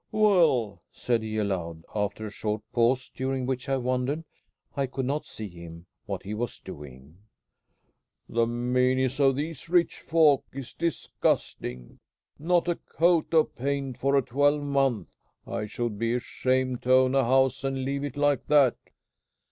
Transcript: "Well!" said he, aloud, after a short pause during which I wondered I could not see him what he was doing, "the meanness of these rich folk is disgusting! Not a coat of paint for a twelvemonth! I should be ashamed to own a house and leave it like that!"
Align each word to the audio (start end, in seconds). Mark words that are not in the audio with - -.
"Well!" 0.11 0.81
said 0.91 1.21
he, 1.21 1.37
aloud, 1.37 1.85
after 1.93 2.25
a 2.25 2.31
short 2.31 2.63
pause 2.73 3.07
during 3.09 3.45
which 3.45 3.69
I 3.69 3.77
wondered 3.77 4.23
I 4.75 4.87
could 4.87 5.05
not 5.05 5.27
see 5.27 5.47
him 5.47 5.85
what 6.07 6.23
he 6.23 6.33
was 6.33 6.57
doing, 6.57 7.19
"the 8.27 8.47
meanness 8.47 9.19
of 9.19 9.35
these 9.35 9.69
rich 9.69 9.99
folk 9.99 10.43
is 10.53 10.73
disgusting! 10.73 11.99
Not 12.39 12.67
a 12.67 12.77
coat 12.77 13.31
of 13.35 13.55
paint 13.55 13.99
for 13.99 14.15
a 14.17 14.23
twelvemonth! 14.23 15.07
I 15.45 15.67
should 15.67 15.99
be 15.99 16.15
ashamed 16.15 16.81
to 16.81 16.93
own 16.95 17.13
a 17.13 17.23
house 17.23 17.63
and 17.63 17.85
leave 17.85 18.03
it 18.03 18.17
like 18.17 18.47
that!" 18.47 18.77